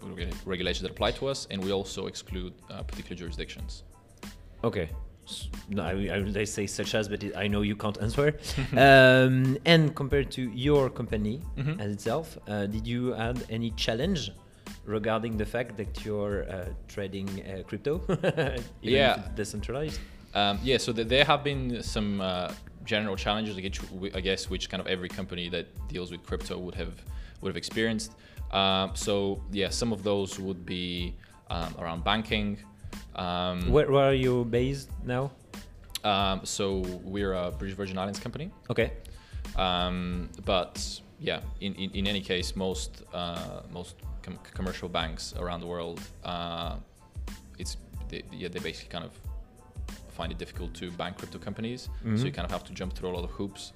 regulations 0.45 0.83
that 0.83 0.91
apply 0.93 1.11
to 1.13 1.27
us, 1.29 1.47
and 1.51 1.65
we 1.65 1.73
also 1.73 2.07
exclude 2.07 2.53
uh, 2.71 2.83
particular 2.85 3.17
jurisdictions. 3.17 3.83
Okay. 4.63 4.89
I, 5.79 6.09
I 6.13 6.19
will 6.21 6.47
say 6.47 6.67
such 6.67 6.95
as, 6.95 7.09
but 7.09 7.23
it, 7.25 7.37
I 7.37 7.47
know 7.49 7.63
you 7.63 7.77
can't 7.77 8.01
answer. 8.01 8.37
um, 8.77 9.57
and 9.65 9.95
compared 9.95 10.31
to 10.33 10.43
your 10.43 10.91
company 10.91 11.41
Mhm. 11.57 11.81
as 11.81 11.91
itself, 11.93 12.39
uh, 12.49 12.67
did 12.67 12.87
you 12.87 13.15
add 13.15 13.45
any 13.51 13.71
challenge 13.73 14.31
regarding 14.85 15.37
the 15.37 15.47
fact 15.47 15.77
that 15.77 16.05
you're 16.05 16.45
uh, 16.49 16.67
trading 16.89 17.29
uh, 17.43 17.63
crypto? 17.69 18.01
Yeah. 18.83 19.23
decentralized. 19.35 20.01
Um, 20.35 20.59
yeah, 20.63 20.79
so 20.79 20.93
th- 20.93 21.09
there 21.09 21.25
have 21.25 21.43
been 21.43 21.83
some 21.83 22.21
uh, 22.21 22.53
general 22.85 23.17
challenges, 23.17 23.57
I 23.57 23.61
guess, 23.61 23.81
I 24.15 24.21
guess, 24.21 24.51
which 24.51 24.69
kind 24.71 24.81
of 24.81 24.87
every 24.87 25.09
company 25.09 25.49
that 25.49 25.67
deals 25.89 26.11
with 26.13 26.23
crypto 26.25 26.59
would 26.59 26.75
have 26.75 26.95
would 27.41 27.49
have 27.49 27.57
experienced. 27.57 28.13
Um, 28.53 28.91
so 28.95 29.43
yeah, 29.53 29.71
some 29.71 29.93
of 29.93 30.03
those 30.03 30.39
would 30.39 30.65
be 30.65 31.15
um, 31.51 31.75
around 31.79 32.05
banking. 32.05 32.59
Um, 33.17 33.71
Where, 33.73 33.91
where 33.91 34.05
are 34.11 34.15
you 34.15 34.45
based 34.45 34.91
now? 35.05 35.31
um, 36.05 36.41
so 36.45 36.79
we're 37.03 37.33
a 37.33 37.51
British 37.51 37.77
Virgin 37.77 37.99
Islands 37.99 38.21
company, 38.21 38.51
Okay. 38.71 38.93
um, 39.57 40.29
but 40.45 41.01
yeah, 41.19 41.41
in, 41.61 41.75
in, 41.75 41.91
in 41.93 42.07
any 42.07 42.21
case, 42.21 42.55
most 42.55 43.03
uh, 43.15 43.63
most 43.73 43.97
com- 44.23 44.39
commercial 44.55 44.89
banks 44.89 45.35
around 45.39 45.61
the 45.61 45.67
world, 45.67 46.01
uh, 46.25 46.77
it's 47.59 47.77
they, 48.09 48.23
yeah, 48.33 48.49
they 48.49 48.61
basically 48.61 48.91
kind 48.91 49.05
of 49.05 49.13
find 50.13 50.31
it 50.31 50.39
difficult 50.39 50.73
to 50.75 50.91
bank 50.93 51.17
crypto 51.19 51.39
companies. 51.39 51.89
So 52.03 52.09
you 52.09 52.31
Mhm. 52.31 52.35
kind 52.35 52.45
of 52.47 52.51
have 52.53 52.65
to 52.65 52.73
jump 52.73 52.93
through 52.95 53.11
a 53.11 53.15
lot 53.17 53.25
of 53.25 53.31
hoops 53.31 53.73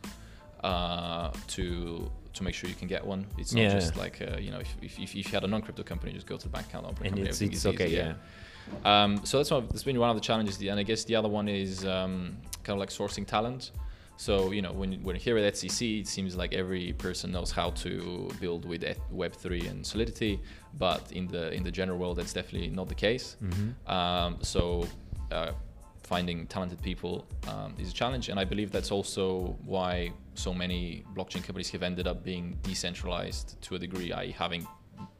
uh, 0.63 1.31
to 1.49 2.11
to 2.35 2.45
make 2.45 2.55
sure 2.55 2.69
you 2.71 2.77
can 2.77 2.89
get 2.89 3.05
one. 3.05 3.27
It's 3.39 3.53
not 3.55 3.63
Yeah. 3.63 3.75
just 3.81 3.97
like 3.97 4.21
uh, 4.21 4.39
you 4.39 4.51
know 4.53 4.61
if, 4.61 4.77
if, 4.83 4.99
if 5.01 5.15
you 5.17 5.25
had 5.33 5.45
a 5.45 5.49
non-crypto 5.49 5.83
company, 5.83 6.13
just 6.13 6.27
go 6.27 6.37
to 6.37 6.43
the 6.49 6.53
bank 6.53 6.67
account, 6.69 6.85
open 6.87 7.07
And 7.07 7.17
company, 7.17 7.29
it's, 7.31 7.41
it's 7.41 7.67
okay, 7.67 7.87
easy, 7.87 7.97
yeah. 7.97 8.15
Um, 8.85 9.25
so 9.25 9.39
that's 9.39 9.51
one. 9.51 9.65
Of, 9.65 9.69
that's 9.69 9.83
been 9.85 9.99
one 9.99 10.11
of 10.11 10.17
the 10.17 10.23
challenges, 10.23 10.61
and 10.61 10.79
I 10.79 10.83
guess 10.83 11.05
the 11.05 11.17
other 11.17 11.29
one 11.29 11.49
is 11.49 11.85
um, 11.85 12.37
kind 12.63 12.75
of 12.77 12.79
like 12.79 12.91
sourcing 12.91 13.27
talent. 13.27 13.73
So 14.17 14.53
you 14.53 14.61
know, 14.61 14.73
when 14.73 15.03
when 15.03 15.17
here 15.17 15.39
at 15.39 15.55
ETHCC, 15.55 16.03
it 16.03 16.07
seems 16.07 16.37
like 16.37 16.53
every 16.53 16.93
person 16.93 17.33
knows 17.33 17.51
how 17.51 17.71
to 17.71 18.31
build 18.41 18.65
with 18.67 18.85
Web 19.11 19.35
three 19.35 19.67
and 19.67 19.85
Solidity, 19.85 20.41
but 20.79 21.11
in 21.13 21.27
the 21.27 21.53
in 21.53 21.63
the 21.63 21.71
general 21.71 21.99
world, 21.99 22.19
that's 22.19 22.33
definitely 22.33 22.69
not 22.69 22.89
the 22.89 22.95
case. 22.95 23.37
Mhm. 23.43 23.91
Um, 23.91 24.39
so 24.43 24.87
uh, 25.31 25.53
finding 26.03 26.47
talented 26.49 26.83
people 26.83 27.27
um, 27.49 27.75
is 27.79 27.91
a 27.91 27.95
challenge, 27.95 28.29
and 28.29 28.39
I 28.39 28.45
believe 28.45 28.71
that's 28.71 28.91
also 28.91 29.57
why 29.65 30.13
so 30.35 30.53
many 30.53 31.05
blockchain 31.15 31.43
companies 31.43 31.71
have 31.71 31.83
ended 31.83 32.07
up 32.07 32.25
being 32.25 32.59
decentralized 32.63 33.61
to 33.63 33.77
a 33.77 33.79
degree, 33.79 34.13
i.e., 34.13 34.33
having 34.33 34.67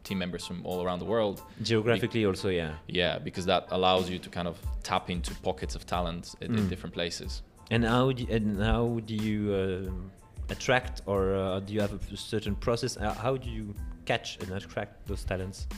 team 0.05 0.19
members 0.19 0.47
from 0.47 0.65
all 0.67 0.83
around 0.85 0.99
the 0.99 1.05
world. 1.05 1.43
Geographically, 1.63 2.25
also, 2.27 2.49
yeah. 2.49 2.75
Yeah, 2.89 3.19
because 3.19 3.45
that 3.47 3.67
allows 3.71 4.09
you 4.11 4.19
to 4.19 4.29
kind 4.31 4.49
of 4.49 4.59
tap 4.83 5.11
into 5.11 5.35
pockets 5.43 5.75
of 5.75 5.85
talent 5.87 6.35
in 6.41 6.53
Mm. 6.57 6.69
different 6.69 6.95
places. 6.95 7.43
And 7.71 7.85
how 7.85 8.13
do, 8.13 8.27
and 8.31 8.61
how 8.63 9.01
do 9.07 9.15
you 9.15 9.55
um 9.55 10.11
attract, 10.49 11.03
or 11.07 11.21
uh, 11.37 11.61
do 11.61 11.73
you 11.73 11.81
have 11.81 11.93
a 12.13 12.17
certain 12.17 12.57
process? 12.57 12.97
Uh, 12.97 13.15
how 13.15 13.37
do 13.37 13.49
you 13.49 13.73
catch 14.05 14.39
and 14.41 14.51
attract 14.53 14.93
those 15.07 15.23
talents, 15.25 15.69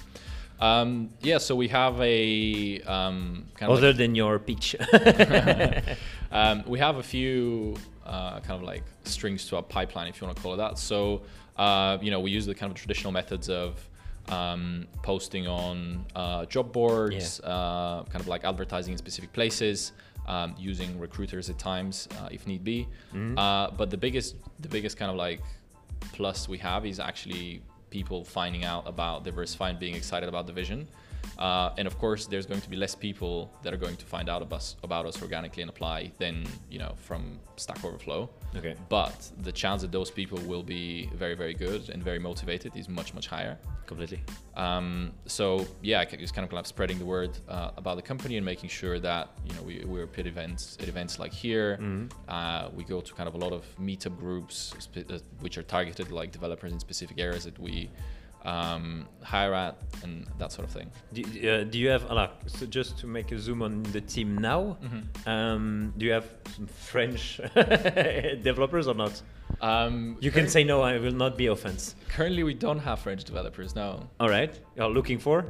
Um, 0.60 1.10
yeah, 1.20 1.38
so 1.38 1.54
we 1.56 1.68
have 1.68 2.00
a 2.00 2.80
um, 2.96 3.44
kind 3.58 3.70
of 3.70 3.78
other 3.78 3.88
like- 3.88 3.96
than 3.98 4.14
your 4.14 4.38
pitch? 4.38 4.76
um, 6.32 6.62
we 6.66 6.78
have 6.78 6.96
a 6.98 7.02
few 7.02 7.76
uh, 8.06 8.40
kind 8.40 8.60
of 8.60 8.62
like 8.62 8.84
strings 9.04 9.46
to 9.48 9.56
our 9.56 9.62
pipeline, 9.62 10.08
if 10.08 10.20
you 10.20 10.26
want 10.26 10.36
to 10.36 10.42
call 10.42 10.54
it 10.54 10.58
that. 10.58 10.78
So, 10.78 11.22
uh, 11.56 11.98
you 12.00 12.10
know, 12.10 12.20
we 12.20 12.30
use 12.30 12.46
the 12.46 12.54
kind 12.54 12.70
of 12.72 12.76
traditional 12.78 13.12
methods 13.12 13.48
of 13.48 13.88
um, 14.28 14.86
posting 15.02 15.46
on 15.46 16.04
uh, 16.14 16.44
job 16.46 16.72
boards, 16.72 17.40
uh, 17.40 18.04
kind 18.04 18.20
of 18.20 18.28
like 18.28 18.44
advertising 18.44 18.92
in 18.92 18.98
specific 18.98 19.32
places, 19.32 19.92
um, 20.26 20.54
using 20.58 20.98
recruiters 20.98 21.50
at 21.50 21.58
times 21.58 22.08
uh, 22.20 22.28
if 22.30 22.46
need 22.46 22.64
be. 22.64 22.88
Mhm. 23.12 23.38
Uh, 23.38 23.70
but 23.76 23.90
the 23.90 23.96
biggest, 23.96 24.36
the 24.60 24.68
biggest 24.68 24.96
kind 24.96 25.10
of 25.10 25.16
like 25.16 25.40
plus 26.12 26.48
we 26.48 26.58
have 26.58 26.86
is 26.86 27.00
actually 27.00 27.62
people 27.90 28.24
finding 28.24 28.64
out 28.64 28.86
about 28.88 29.24
DeversiFi 29.24 29.70
and 29.70 29.78
being 29.78 29.94
excited 29.94 30.28
about 30.28 30.46
the 30.46 30.52
vision. 30.52 30.88
Uh, 31.38 31.70
and 31.78 31.86
of 31.86 31.98
course, 31.98 32.26
there's 32.26 32.46
going 32.46 32.60
to 32.60 32.70
be 32.70 32.76
less 32.76 32.94
people 32.94 33.52
that 33.62 33.72
are 33.72 33.78
going 33.78 33.96
to 33.96 34.04
find 34.06 34.28
out 34.28 34.42
about 34.42 34.56
us, 34.56 34.76
about 34.82 35.06
us 35.06 35.20
organically 35.22 35.62
and 35.62 35.70
apply 35.70 36.12
than 36.18 36.44
you 36.70 36.78
know 36.78 36.92
from 36.96 37.38
Stack 37.56 37.84
Overflow. 37.84 38.28
Okay. 38.56 38.74
But 38.88 39.30
the 39.42 39.52
chance 39.52 39.82
that 39.82 39.92
those 39.92 40.10
people 40.10 40.38
will 40.40 40.62
be 40.62 41.08
very, 41.14 41.34
very 41.34 41.54
good 41.54 41.88
and 41.90 42.02
very 42.02 42.18
motivated 42.18 42.76
is 42.76 42.88
much, 42.88 43.14
much 43.14 43.26
higher. 43.26 43.58
Completely. 43.86 44.22
Um, 44.56 45.12
so 45.26 45.66
yeah, 45.82 46.02
it's 46.02 46.32
kind 46.32 46.44
of 46.44 46.50
kind 46.50 46.60
of 46.60 46.66
spreading 46.66 46.98
the 46.98 47.04
word 47.04 47.38
uh, 47.48 47.70
about 47.76 47.96
the 47.96 48.02
company 48.02 48.36
and 48.36 48.44
making 48.44 48.68
sure 48.68 48.98
that 49.00 49.30
you 49.46 49.54
know 49.54 49.62
we 49.62 49.84
we're 49.84 50.08
at 50.18 50.26
events 50.26 50.76
at 50.80 50.88
events 50.88 51.18
like 51.18 51.32
here. 51.32 51.78
Mhm. 51.80 52.10
Uh, 52.28 52.68
we 52.74 52.84
go 52.84 53.00
to 53.00 53.14
kind 53.14 53.28
of 53.28 53.34
a 53.34 53.38
lot 53.38 53.52
of 53.52 53.64
meetup 53.80 54.16
groups 54.18 54.74
spe- 54.78 55.10
uh, 55.10 55.18
which 55.40 55.58
are 55.58 55.62
targeted 55.62 56.10
like 56.10 56.30
developers 56.32 56.72
in 56.72 56.78
specific 56.80 57.18
areas 57.18 57.44
that 57.44 57.58
we 57.58 57.90
um, 58.44 59.06
hire 59.22 59.54
at 59.54 59.76
and 60.02 60.26
that 60.38 60.50
sort 60.52 60.66
of 60.66 60.72
thing. 60.74 60.90
Do, 61.12 61.22
uh, 61.22 61.64
do 61.64 61.78
you 61.78 61.88
have 61.90 62.10
like, 62.10 62.30
so 62.46 62.66
just 62.66 62.98
to 62.98 63.06
make 63.06 63.30
a 63.32 63.38
zoom 63.38 63.62
on 63.62 63.82
the 63.92 64.00
team 64.00 64.36
now? 64.38 64.76
Um, 65.26 65.92
do 65.96 66.06
you 66.06 66.12
have 66.12 66.26
some 66.56 66.66
French 66.66 67.40
developers 68.42 68.88
or 68.88 68.94
not? 68.94 69.20
Um, 69.60 70.16
You 70.20 70.30
can 70.30 70.48
say 70.48 70.64
no. 70.64 70.80
I 70.82 70.98
will 70.98 71.12
not 71.14 71.36
be 71.36 71.46
offense. 71.46 71.94
currently 72.08 72.42
we 72.42 72.54
don't 72.54 72.78
have 72.80 72.98
French 73.00 73.24
developers 73.24 73.74
now. 73.74 74.08
All 74.18 74.28
right. 74.28 74.58
You're 74.76 74.88
looking 74.90 75.18
for. 75.18 75.44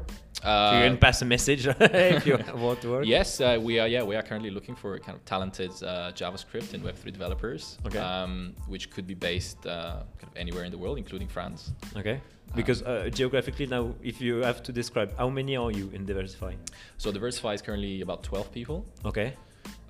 Uh, 0.45 0.73
you 0.83 0.89
can 0.89 0.99
pass 0.99 1.23
a 1.23 1.25
message 1.25 1.67
if 1.67 2.27
you 2.27 2.37
want 2.55 2.81
to 2.81 2.89
work. 2.91 3.05
Yes, 3.07 3.41
uh, 3.41 3.59
we 3.63 3.79
are. 3.79 3.87
Yeah, 3.89 4.03
we 4.03 4.17
are 4.17 4.23
currently 4.23 4.51
looking 4.51 4.75
for 4.75 4.99
kind 4.99 5.17
of 5.17 5.25
talented 5.25 5.71
uh, 5.83 6.11
JavaScript 6.15 6.75
and 6.75 6.83
Web3 6.83 7.13
developers, 7.13 7.79
Okay. 7.87 7.99
um, 7.99 8.55
which 8.67 8.91
could 8.91 9.07
be 9.07 9.15
based 9.15 9.65
uh, 9.67 10.03
kind 10.19 10.31
of 10.33 10.37
anywhere 10.37 10.65
in 10.65 10.73
the 10.73 10.79
world, 10.79 10.99
including 10.99 11.29
France. 11.29 11.73
Okay. 11.97 12.21
Because 12.55 12.83
uh, 12.83 13.09
geographically 13.13 13.67
now, 13.67 13.95
if 14.03 14.21
you 14.21 14.37
have 14.43 14.63
to 14.65 14.73
describe, 14.73 15.17
how 15.17 15.29
many 15.31 15.57
are 15.57 15.71
you 15.71 15.91
in 15.95 16.05
DeversiFi? 16.05 16.55
So 16.99 17.11
DeversiFi 17.13 17.55
is 17.55 17.63
currently 17.63 18.01
about 18.03 18.23
12 18.25 18.53
people. 18.53 18.85
Okay. 19.05 19.35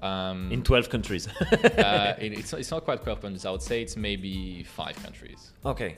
Um, 0.02 0.50
In 0.52 0.62
12 0.62 0.88
countries. 0.90 1.28
uh, 1.28 2.14
it- 2.20 2.32
it's, 2.38 2.52
it's 2.52 2.70
not 2.70 2.84
quite 2.84 3.02
12 3.02 3.20
countries. 3.22 3.46
I 3.46 3.50
would 3.50 3.62
say 3.62 3.82
it's 3.82 3.96
maybe 3.96 4.62
five 4.64 4.96
countries. 5.02 5.52
Okay. 5.64 5.96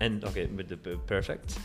And 0.00 0.24
okay, 0.24 0.46
but 0.46 0.68
the, 0.68 0.76
perfect. 1.06 1.58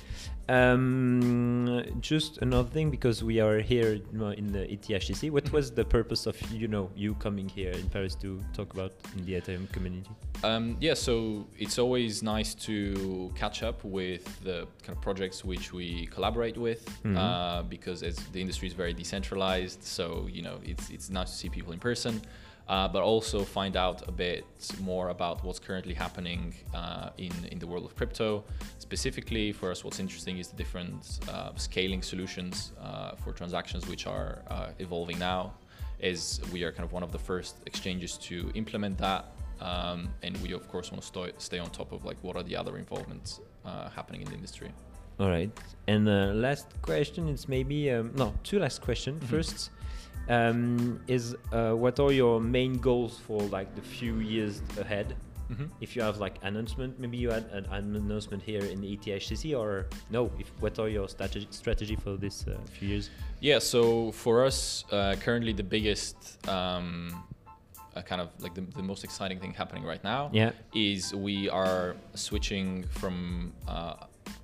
Um, 0.48 1.84
just 2.02 2.38
another 2.40 2.70
thing 2.70 2.92
because 2.92 3.24
we 3.24 3.40
are 3.40 3.60
here 3.60 3.94
in 4.38 4.52
the 4.52 4.68
ETHCC. 4.68 5.32
What 5.32 5.52
was 5.52 5.72
the 5.72 5.84
purpose 5.86 6.28
of 6.28 6.36
you 6.52 6.68
know 6.68 6.92
you 6.96 7.16
coming 7.16 7.48
here 7.50 7.72
in 7.72 7.90
Paris 7.90 8.14
to 8.16 8.40
talk 8.54 8.74
about 8.74 8.92
in 9.18 9.26
the 9.26 9.34
Ethereum 9.34 9.72
community? 9.72 10.10
Um, 10.44 10.78
yeah, 10.80 10.94
so 10.94 11.48
it's 11.58 11.80
always 11.80 12.22
nice 12.22 12.54
to 12.68 13.32
catch 13.36 13.64
up 13.64 13.84
with 13.84 14.24
the 14.44 14.68
kind 14.84 14.96
of 14.98 15.02
projects 15.02 15.44
which 15.44 15.74
we 15.74 16.06
collaborate 16.08 16.58
with 16.58 16.86
Mhm. 17.04 17.18
uh, 17.18 17.64
because 17.64 18.04
as 18.04 18.16
the 18.34 18.42
industry 18.42 18.68
is 18.68 18.74
very 18.76 18.94
decentralized, 18.94 19.82
so 19.84 20.28
you 20.32 20.42
know 20.42 20.60
it's 20.64 20.90
it's 20.90 21.10
nice 21.10 21.32
to 21.32 21.38
see 21.38 21.50
people 21.50 21.72
in 21.74 21.80
person, 21.80 22.22
uh, 22.68 22.88
but 22.88 23.04
also 23.04 23.44
find 23.44 23.76
out 23.76 24.08
a 24.08 24.12
bit 24.12 24.46
more 24.82 25.10
about 25.10 25.44
what's 25.44 25.60
currently 25.60 25.94
happening 25.94 26.54
uh, 26.74 27.10
in 27.18 27.32
in 27.52 27.60
the 27.60 27.68
world 27.68 27.86
of 27.86 27.96
crypto. 27.96 28.44
Specifically 28.80 29.52
for 29.52 29.72
us, 29.72 29.84
what's 29.84 30.00
interesting 30.00 30.38
is 30.40 30.48
the 30.48 30.56
different 30.56 31.20
uh, 31.30 31.52
scaling 31.56 32.02
solutions 32.02 32.72
uh, 32.82 33.16
for 33.22 33.32
transactions 33.34 33.88
which 33.88 34.08
are 34.08 34.42
uh, 34.50 34.70
evolving 34.80 35.20
now. 35.20 35.54
As 36.02 36.42
we 36.52 36.64
are 36.64 36.72
kind 36.72 36.84
of 36.84 36.92
one 36.92 37.04
of 37.04 37.12
the 37.12 37.20
first 37.20 37.56
exchanges 37.66 38.18
to 38.30 38.52
implement 38.54 38.98
that, 38.98 39.26
um, 39.62 40.10
and 40.24 40.36
we 40.44 40.52
of 40.54 40.68
course 40.68 40.92
want 40.92 41.02
to 41.02 41.08
sto- 41.08 41.38
stay 41.38 41.60
on 41.60 41.70
top 41.70 41.92
of 41.92 42.04
like 42.04 42.18
what 42.22 42.36
are 42.36 42.44
the 42.44 42.56
other 42.56 42.78
involvements 42.78 43.40
uh, 43.66 43.90
happening 43.90 44.22
in 44.22 44.28
the 44.28 44.36
industry. 44.36 44.72
All 45.20 45.30
right. 45.30 45.50
And 45.88 46.06
last 46.42 46.68
question 46.82 47.30
is 47.30 47.48
maybe 47.48 47.90
um, 47.92 48.12
no 48.16 48.34
two 48.44 48.60
last 48.60 48.82
question. 48.82 49.14
Mhm. 49.20 49.28
First 49.30 49.70
um, 50.30 51.00
is 51.08 51.36
uh, 51.52 51.72
what 51.74 52.00
are 52.00 52.12
your 52.12 52.40
main 52.40 52.74
goals 52.78 53.20
for 53.20 53.42
like 53.44 53.74
the 53.76 53.82
few 53.82 54.16
years 54.20 54.62
ahead? 54.80 55.16
If 55.80 55.96
you 55.96 56.02
have 56.02 56.18
like 56.18 56.40
announcement, 56.42 57.00
maybe 57.00 57.18
you 57.18 57.30
had 57.30 57.46
an, 57.52 57.66
an 57.66 57.96
announcement 57.96 58.42
here 58.42 58.62
in 58.66 58.82
the 58.82 58.98
ETHCC 58.98 59.56
or 59.56 59.86
no? 60.10 60.32
If 60.40 60.52
what 60.60 60.80
are 60.80 60.90
your 60.90 61.08
strategy 61.08 61.48
strategy 61.52 61.96
for 61.96 62.18
this 62.18 62.46
uh, 62.48 62.58
few 62.74 62.88
years? 62.90 63.12
Yeah, 63.42 63.60
so 63.60 64.12
for 64.12 64.44
us, 64.44 64.86
uh, 64.92 65.16
currently 65.22 65.54
the 65.54 65.62
biggest 65.64 66.18
um, 66.50 67.24
uh, 67.96 68.02
kind 68.02 68.22
of 68.22 68.30
like 68.40 68.56
the, 68.56 68.62
the 68.62 68.82
most 68.82 69.04
exciting 69.04 69.40
thing 69.40 69.54
happening 69.54 69.84
right 69.84 70.04
now 70.04 70.32
Yeah. 70.34 70.52
is 70.74 71.14
we 71.14 71.48
are 71.50 71.96
switching 72.16 72.84
from 72.90 73.54
uh, 73.68 73.94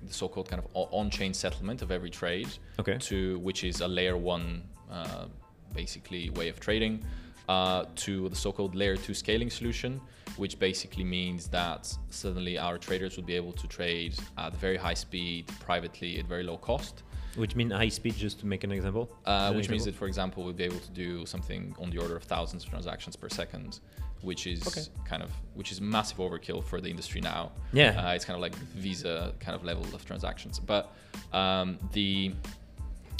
the 0.06 0.12
so-called 0.14 0.48
kind 0.48 0.62
of 0.62 0.68
on-chain 0.92 1.34
settlement 1.34 1.82
of 1.82 1.90
every 1.90 2.10
trade 2.10 2.48
Okay. 2.78 2.96
to 2.98 3.40
which 3.40 3.64
is 3.64 3.80
a 3.80 3.88
layer 3.88 4.16
one 4.16 4.62
uh, 4.88 5.24
basically 5.74 6.30
way 6.30 6.48
of 6.48 6.58
trading 6.60 7.02
uh, 7.48 7.84
to 7.96 8.28
the 8.28 8.36
so-called 8.36 8.74
layer 8.74 8.96
two 8.96 9.14
scaling 9.14 9.50
solution 9.50 10.00
which 10.36 10.58
basically 10.58 11.04
means 11.04 11.48
that 11.48 11.92
suddenly 12.08 12.56
our 12.56 12.78
traders 12.78 13.16
would 13.16 13.26
be 13.26 13.34
able 13.34 13.52
to 13.52 13.66
trade 13.66 14.14
at 14.38 14.54
very 14.56 14.76
high 14.78 14.94
speed 14.94 15.46
privately 15.60 16.18
at 16.18 16.26
very 16.26 16.42
low 16.42 16.56
cost 16.56 17.02
Which 17.36 17.54
means 17.56 17.72
high 17.72 17.90
speed, 17.90 18.14
just 18.16 18.40
to 18.40 18.46
make 18.46 18.62
an 18.64 18.72
example. 18.72 19.04
uh, 19.26 19.48
An 19.50 19.56
which 19.56 19.68
means 19.68 19.82
example? 19.82 19.92
that, 19.92 19.98
for 19.98 20.06
example, 20.12 20.38
we'll 20.44 20.52
be 20.64 20.64
able 20.64 20.80
to 20.88 20.90
do 21.06 21.26
something 21.26 21.74
on 21.82 21.88
the 21.90 21.98
order 21.98 22.14
of 22.20 22.24
thousands 22.34 22.64
of 22.64 22.68
transactions 22.70 23.14
per 23.16 23.28
second, 23.28 23.80
which 24.28 24.46
is 24.46 24.60
Okay. 24.70 24.84
kind 25.10 25.22
of 25.22 25.30
which 25.58 25.70
is 25.72 25.78
massive 25.80 26.18
overkill 26.18 26.60
for 26.70 26.78
the 26.84 26.88
industry 26.94 27.20
now. 27.20 27.42
Yeah. 27.72 27.90
uh, 28.00 28.14
it's 28.16 28.24
kind 28.28 28.36
of 28.38 28.42
like 28.46 28.54
Visa 28.86 29.14
kind 29.44 29.54
of 29.58 29.62
level 29.64 29.84
of 29.96 30.00
transactions. 30.10 30.58
But 30.72 30.82
um, 31.42 31.78
the 31.92 32.32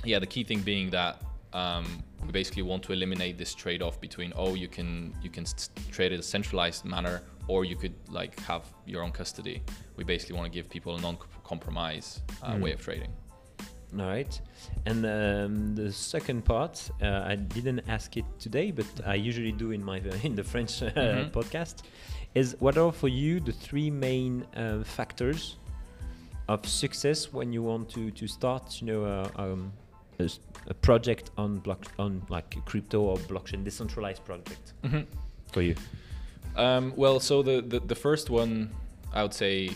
yeah, 0.04 0.18
the 0.24 0.30
key 0.34 0.44
thing 0.44 0.60
being 0.72 0.90
that 0.90 1.12
um, 1.52 1.84
we 2.26 2.32
basically 2.32 2.62
want 2.62 2.82
to 2.84 2.92
eliminate 2.92 3.36
this 3.38 3.54
trade-off 3.54 4.00
between 4.00 4.32
oh, 4.36 4.54
you 4.54 4.68
can 4.68 5.14
you 5.22 5.30
can 5.30 5.44
trade 5.90 6.12
in 6.12 6.20
a 6.20 6.22
centralized 6.22 6.84
manner, 6.84 7.20
or 7.48 7.64
you 7.64 7.76
could 7.76 7.94
like 8.08 8.38
have 8.40 8.64
your 8.86 9.02
own 9.02 9.12
custody. 9.12 9.62
We 9.96 10.04
basically 10.04 10.36
want 10.36 10.52
to 10.52 10.54
give 10.58 10.68
people 10.70 10.96
a 10.96 11.00
non-compromise 11.00 12.20
uh, 12.42 12.54
Mm. 12.54 12.60
way 12.62 12.72
of 12.72 12.80
trading. 12.80 13.12
All 13.98 14.06
right. 14.06 14.40
And 14.86 15.04
um, 15.04 15.74
the 15.74 15.92
second 15.92 16.44
part, 16.46 16.90
uh, 17.02 17.24
I 17.32 17.36
didn't 17.36 17.82
ask 17.88 18.16
it 18.16 18.24
today, 18.38 18.70
but 18.70 18.86
I 19.06 19.16
usually 19.16 19.52
do 19.52 19.72
in 19.72 19.84
my 19.84 19.98
in 20.22 20.34
the 20.34 20.44
French 20.44 20.82
uh, 20.82 20.90
Mhm. 20.92 21.30
podcast, 21.30 21.82
is 22.34 22.56
what 22.60 22.78
are 22.78 22.92
for 22.92 23.08
you 23.08 23.40
the 23.40 23.52
three 23.52 23.90
main 23.90 24.46
uh, 24.56 24.82
factors 24.84 25.56
of 26.48 26.66
success 26.66 27.32
when 27.32 27.52
you 27.52 27.62
want 27.62 27.90
to 27.90 28.10
to 28.10 28.26
start, 28.26 28.80
you 28.80 28.86
know, 28.86 29.04
uh, 29.04 29.28
um, 29.42 29.72
a, 30.18 30.28
a 30.68 30.74
project 30.74 31.30
on 31.36 31.58
block 31.58 31.86
on 31.98 32.22
like 32.28 32.56
crypto 32.64 33.00
or 33.00 33.16
blockchain 33.18 33.64
decentralized 33.64 34.24
project 34.24 34.72
Mhm. 34.84 35.06
for 35.52 35.62
you? 35.62 35.74
Um, 36.56 36.92
well, 36.96 37.18
so 37.20 37.42
the, 37.42 37.62
the, 37.62 37.80
the 37.80 37.94
first 37.94 38.28
one, 38.30 38.70
I 39.12 39.22
would 39.22 39.32
say, 39.34 39.70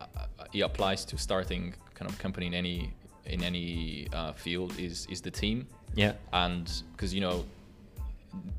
uh, 0.00 0.06
it 0.52 0.60
applies 0.60 1.04
to 1.06 1.18
starting 1.18 1.74
kind 1.94 2.10
of 2.10 2.18
company 2.18 2.46
in 2.46 2.54
any 2.54 2.92
in 3.26 3.42
any 3.44 4.08
uh, 4.12 4.32
field 4.32 4.72
is 4.78 5.06
is 5.10 5.20
the 5.20 5.30
team, 5.30 5.66
Yeah. 5.94 6.14
and 6.32 6.66
because 6.92 7.14
you 7.14 7.20
know, 7.20 7.44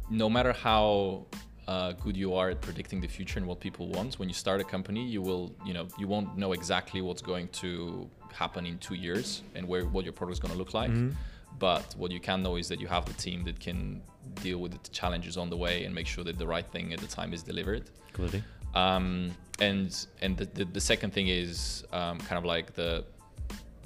no 0.10 0.30
matter 0.30 0.54
how 0.54 1.25
uh, 1.68 1.92
good 1.94 2.16
you 2.16 2.34
are 2.36 2.50
at 2.52 2.62
predicting 2.62 3.02
the 3.02 3.08
future 3.08 3.40
and 3.40 3.48
what 3.48 3.60
people 3.60 3.88
want, 3.90 4.20
when 4.20 4.30
you 4.30 4.36
start 4.36 4.62
a 4.62 4.63
company, 4.63 5.06
you 5.06 5.22
will 5.22 5.52
you 5.66 5.74
know 5.74 5.88
you 5.98 6.08
won't 6.08 6.38
know 6.38 6.54
exactly 6.54 7.02
what's 7.02 7.22
going 7.22 7.48
to 7.50 8.10
happen 8.34 8.66
in 8.66 8.78
two 8.80 8.96
years 8.96 9.44
and 9.56 9.68
where 9.68 9.86
what 9.86 10.04
your 10.04 10.13
product 10.13 10.34
is 10.34 10.40
going 10.40 10.52
to 10.54 10.58
look 10.58 10.74
like. 10.74 10.92
Mhm. 10.92 11.16
But 11.60 11.94
what 11.98 12.12
you 12.12 12.20
can 12.20 12.42
know 12.44 12.56
is 12.56 12.68
that 12.68 12.80
you 12.82 12.88
have 12.88 13.06
the 13.06 13.13
team 13.13 13.44
that 13.46 13.60
can 13.60 14.02
deal 14.42 14.58
with 14.58 14.72
the 14.72 14.90
challenges 14.90 15.38
on 15.38 15.50
the 15.50 15.58
way 15.58 15.86
and 15.86 15.94
make 15.94 16.08
sure 16.08 16.24
that 16.24 16.38
the 16.38 16.48
right 16.48 16.66
thing 16.66 16.94
at 16.94 17.00
the 17.00 17.08
time 17.08 17.34
is 17.34 17.44
delivered. 17.44 17.84
Completely. 18.12 18.44
Um, 18.74 19.32
and 19.60 20.08
and 20.22 20.36
the, 20.38 20.46
the, 20.46 20.66
the 20.66 20.82
second 20.82 21.13
thing 21.13 21.28
is 21.28 21.84
um, 21.92 22.18
kind 22.20 22.38
of 22.38 22.46
like 22.46 22.74
the 22.74 23.06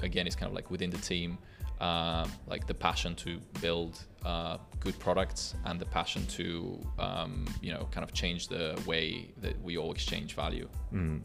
again 0.02 0.28
it's 0.28 0.36
kind 0.36 0.50
of 0.50 0.56
like 0.56 0.72
within 0.72 0.90
the 0.90 0.98
team 0.98 1.38
uh, 1.82 2.26
like 2.48 2.66
the 2.66 2.74
passion 2.74 3.16
to 3.16 3.40
build 3.62 4.00
uh, 4.26 4.58
good 4.80 4.98
products 5.00 5.54
and 5.66 5.80
the 5.80 5.86
passion 5.86 6.26
to 6.28 6.80
um, 7.00 7.46
you 7.62 7.72
know 7.72 7.88
kind 7.92 8.04
of 8.04 8.14
change 8.14 8.48
the 8.48 8.80
way 8.86 9.28
that 9.42 9.60
we 9.62 9.78
all 9.78 9.92
exchange 9.92 10.34
value. 10.34 10.68
Mm. 10.94 11.22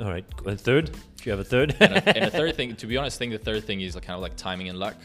All 0.00 0.08
right. 0.08 0.24
A 0.46 0.56
third? 0.56 0.90
If 1.18 1.26
you 1.26 1.32
have 1.32 1.40
a 1.40 1.44
third. 1.44 1.76
and, 1.80 1.92
a, 1.94 2.16
and 2.16 2.26
the 2.26 2.30
third 2.42 2.56
thing, 2.56 2.74
to 2.76 2.86
be 2.86 2.96
honest, 2.96 3.16
I 3.16 3.20
think 3.20 3.32
the 3.32 3.38
third 3.38 3.64
thing 3.64 3.80
is 3.80 3.94
like 3.94 4.04
kind 4.04 4.16
of 4.16 4.22
like 4.22 4.36
timing 4.36 4.68
and 4.68 4.78
luck. 4.78 4.96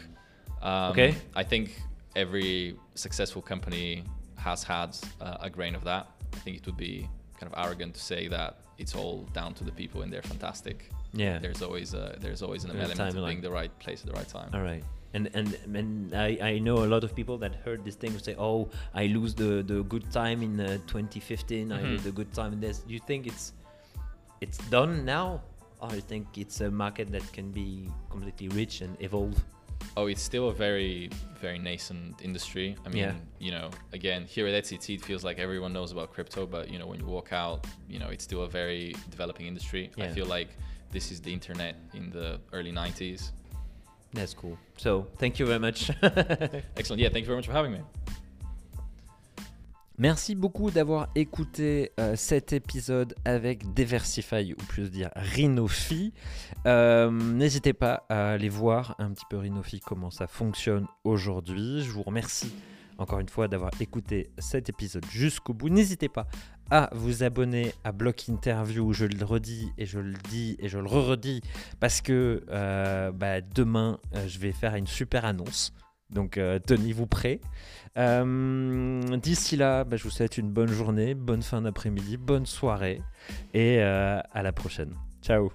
Um, 0.62 0.92
Okay. 0.92 1.14
I 1.36 1.44
think 1.44 1.80
every 2.16 2.76
successful 2.94 3.42
company 3.42 4.04
has 4.36 4.62
had 4.62 4.96
uh, 5.20 5.36
a 5.40 5.50
grain 5.50 5.74
of 5.74 5.84
that. 5.84 6.06
I 6.34 6.36
think 6.38 6.56
it 6.56 6.66
would 6.66 6.76
be 6.76 7.08
kind 7.38 7.52
of 7.52 7.58
arrogant 7.64 7.94
to 7.94 8.00
say 8.00 8.28
that 8.28 8.56
it's 8.78 8.94
all 8.94 9.22
down 9.32 9.54
to 9.54 9.64
the 9.64 9.72
people 9.72 10.02
and 10.02 10.12
they're 10.12 10.22
fantastic. 10.22 10.88
yeah. 11.12 11.38
There's 11.38 11.62
always 11.62 11.94
a, 11.94 12.16
there's 12.20 12.42
always 12.42 12.64
an 12.64 12.70
Yeah, 12.76 12.84
element 12.84 13.16
of 13.18 13.26
being 13.26 13.40
the 13.40 13.50
right 13.50 13.76
place 13.78 14.00
at 14.00 14.06
the 14.06 14.12
right 14.12 14.28
time. 14.28 14.50
All 14.54 14.62
right. 14.62 14.82
And 15.14 15.30
and 15.32 15.56
and 15.74 16.14
I, 16.14 16.38
I 16.42 16.58
know 16.58 16.84
a 16.84 16.88
lot 16.94 17.02
of 17.02 17.14
people 17.16 17.38
that 17.38 17.54
heard 17.64 17.82
this 17.82 17.94
thing 17.94 18.12
say, 18.18 18.34
"Oh, 18.38 18.68
I 18.92 19.06
lose 19.06 19.34
the 19.34 19.62
the 19.62 19.82
good 19.84 20.04
time 20.12 20.42
in 20.42 20.60
uh, 20.60 20.76
2015. 20.86 21.72
I 21.72 21.80
Mhm. 21.80 21.82
lose 21.92 22.02
the 22.04 22.10
good 22.12 22.30
time 22.34 22.52
in 22.52 22.60
this." 22.60 22.80
Do 22.80 22.92
you 22.92 23.00
think 23.00 23.26
it's 23.26 23.54
it's 24.40 24.58
done 24.70 25.04
now, 25.04 25.42
or 25.80 25.94
you 25.94 26.00
think 26.00 26.26
it's 26.36 26.60
a 26.60 26.70
market 26.70 27.10
that 27.12 27.32
can 27.32 27.50
be 27.50 27.88
completely 28.10 28.48
rich 28.48 28.80
and 28.80 28.96
evolve? 29.00 29.34
Oh, 29.96 30.06
it's 30.06 30.22
still 30.22 30.48
a 30.48 30.52
very, 30.52 31.10
very 31.40 31.58
nascent 31.58 32.20
industry. 32.22 32.76
I 32.84 32.88
mean, 32.88 32.98
Yeah. 32.98 33.14
you 33.38 33.50
know, 33.52 33.70
again, 33.92 34.24
here 34.26 34.46
at 34.46 34.54
ETC, 34.54 34.94
it 34.94 35.04
feels 35.04 35.24
like 35.24 35.38
everyone 35.38 35.72
knows 35.72 35.92
about 35.92 36.12
crypto, 36.12 36.46
but 36.46 36.70
you 36.70 36.78
know, 36.78 36.86
when 36.86 37.00
you 37.00 37.06
walk 37.06 37.32
out, 37.32 37.66
you 37.88 37.98
know, 37.98 38.08
it's 38.08 38.24
still 38.24 38.42
a 38.42 38.48
very 38.48 38.94
developing 39.10 39.46
industry. 39.46 39.90
I 39.98 40.08
feel 40.08 40.26
like 40.26 40.48
this 40.90 41.10
is 41.12 41.20
the 41.20 41.32
internet 41.32 41.76
in 41.94 42.10
the 42.10 42.40
early 42.52 42.72
90s. 42.72 43.30
That's 44.12 44.34
cool. 44.34 44.56
So 44.78 45.06
thank 45.18 45.38
you 45.38 45.46
very 45.46 45.58
much. 45.58 45.90
Excellent. 46.76 47.00
Yeah, 47.00 47.10
thank 47.10 47.22
you 47.22 47.26
very 47.26 47.36
much 47.36 47.46
for 47.46 47.52
having 47.52 47.72
me. 47.72 47.80
Merci 50.00 50.36
beaucoup 50.36 50.70
d'avoir 50.70 51.08
écouté 51.16 51.90
euh, 51.98 52.14
cet 52.14 52.52
épisode 52.52 53.16
avec 53.24 53.74
Diversify, 53.74 54.52
ou 54.52 54.64
plus 54.68 54.92
dire 54.92 55.10
Rhinofi. 55.16 56.12
Euh, 56.66 57.10
N'hésitez 57.10 57.72
pas 57.72 58.06
à 58.08 58.30
aller 58.30 58.48
voir 58.48 58.94
un 59.00 59.10
petit 59.10 59.24
peu 59.28 59.38
Rhinofi, 59.38 59.80
comment 59.80 60.12
ça 60.12 60.28
fonctionne 60.28 60.86
aujourd'hui. 61.02 61.82
Je 61.82 61.90
vous 61.90 62.04
remercie 62.04 62.54
encore 62.98 63.18
une 63.18 63.28
fois 63.28 63.48
d'avoir 63.48 63.72
écouté 63.80 64.30
cet 64.38 64.68
épisode 64.68 65.04
jusqu'au 65.10 65.52
bout. 65.52 65.68
N'hésitez 65.68 66.08
pas 66.08 66.28
à 66.70 66.90
vous 66.92 67.24
abonner 67.24 67.72
à 67.82 67.90
Block 67.90 68.28
Interview, 68.28 68.92
je 68.92 69.04
le 69.04 69.24
redis 69.24 69.72
et 69.78 69.86
je 69.86 69.98
le 69.98 70.14
dis 70.30 70.56
et 70.60 70.68
je 70.68 70.78
le 70.78 70.86
re-redis, 70.86 71.40
parce 71.80 72.02
que 72.02 72.44
euh, 72.50 73.10
bah, 73.10 73.40
demain, 73.40 73.98
je 74.28 74.38
vais 74.38 74.52
faire 74.52 74.76
une 74.76 74.86
super 74.86 75.24
annonce. 75.24 75.72
Donc 76.10 76.38
euh, 76.38 76.58
tenez-vous 76.58 77.06
prêts. 77.06 77.40
Euh, 77.96 79.16
D'ici 79.16 79.56
là, 79.56 79.84
bah, 79.84 79.96
je 79.96 80.04
vous 80.04 80.10
souhaite 80.10 80.38
une 80.38 80.50
bonne 80.50 80.70
journée, 80.70 81.14
bonne 81.14 81.42
fin 81.42 81.62
d'après-midi, 81.62 82.16
bonne 82.16 82.46
soirée 82.46 83.02
et 83.54 83.78
euh, 83.80 84.20
à 84.32 84.42
la 84.42 84.52
prochaine. 84.52 84.94
Ciao 85.22 85.50